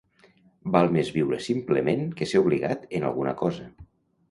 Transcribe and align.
Val 0.75 0.89
més 0.95 1.11
viure 1.17 1.39
simplement 1.49 2.03
que 2.21 2.29
ser 2.33 2.41
obligat 2.43 2.91
en 3.01 3.09
alguna 3.13 3.37
cosa. 3.45 3.71